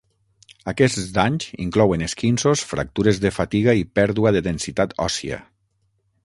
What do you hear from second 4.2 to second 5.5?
de densitat òssia.